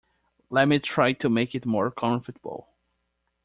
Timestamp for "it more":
1.53-1.91